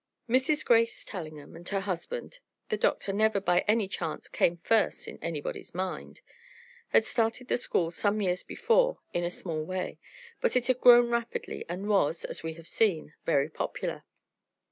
Mrs. 0.27 0.65
Grace 0.65 1.05
Tellingham 1.05 1.55
and 1.55 1.69
her 1.69 1.81
husband 1.81 2.39
(the 2.69 2.75
Doctor 2.77 3.13
never 3.13 3.39
by 3.39 3.59
any 3.67 3.87
chance 3.87 4.27
came 4.29 4.57
first 4.57 5.07
in 5.07 5.21
anybody's 5.23 5.75
mind!) 5.75 6.21
had 6.87 7.05
started 7.05 7.49
the 7.49 7.57
school 7.59 7.91
some 7.91 8.19
years 8.19 8.41
before 8.41 8.97
in 9.13 9.23
a 9.23 9.29
small 9.29 9.61
way; 9.63 9.99
but 10.39 10.55
it 10.55 10.65
had 10.65 10.81
grown 10.81 11.11
rapidly 11.11 11.63
and 11.69 11.87
was, 11.87 12.25
as 12.25 12.41
we 12.41 12.53
have 12.55 12.67
seen, 12.67 13.13
very 13.27 13.47
popular. 13.47 14.03